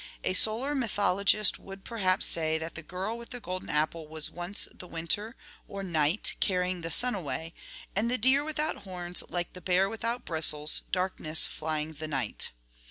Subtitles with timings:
[0.23, 4.67] A solar mythologist would perhaps say that the girl with the golden apple was once
[4.73, 5.35] the win ter,
[5.67, 7.53] or night, carrying the sun away,
[7.95, 12.49] and the deer without horns, like the boar without bristles, darkness flying the night.